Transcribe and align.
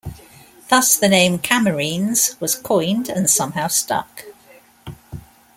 Thus, 0.69 0.97
the 0.97 1.07
name 1.07 1.37
"Camarines" 1.37 2.35
was 2.41 2.55
coined 2.55 3.07
and 3.07 3.29
somehow 3.29 3.67
stuck. 3.67 4.23